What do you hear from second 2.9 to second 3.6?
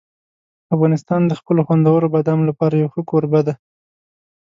ښه کوربه دی.